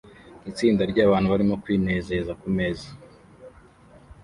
Itsinda 0.51 0.81
ryabantu 0.91 1.27
barimo 1.33 1.55
kwinezeza 1.63 2.31
kumeza 2.41 2.89